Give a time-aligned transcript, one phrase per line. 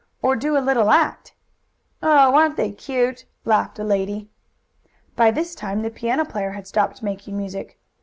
[0.23, 1.35] "Or do a little act."
[2.01, 4.31] "Oh, aren't they cute!" laughed a lady.
[5.15, 7.77] By this time the piano player had stopped making music.